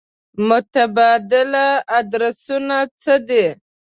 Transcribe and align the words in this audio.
متبادل 0.47 1.53
ادرسونه 1.99 2.77
څه 3.01 3.13
دي. 3.27 3.45